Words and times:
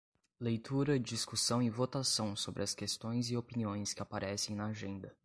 Leitura, 0.39 0.99
discussão 0.99 1.61
e 1.61 1.69
votação 1.69 2.35
sobre 2.35 2.63
as 2.63 2.73
questões 2.73 3.29
e 3.29 3.37
opiniões 3.37 3.93
que 3.93 4.01
aparecem 4.01 4.55
na 4.55 4.65
agenda. 4.65 5.15